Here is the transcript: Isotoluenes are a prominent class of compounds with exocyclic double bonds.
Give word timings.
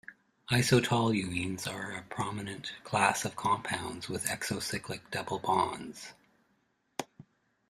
Isotoluenes 0.51 1.67
are 1.71 1.91
a 1.95 2.01
prominent 2.01 2.73
class 2.83 3.23
of 3.23 3.35
compounds 3.35 4.09
with 4.09 4.25
exocyclic 4.25 5.01
double 5.11 5.37
bonds. 5.37 6.13